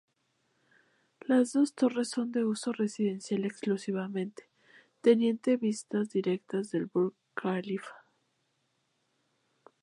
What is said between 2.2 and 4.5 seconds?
de uso residencial exclusivamente,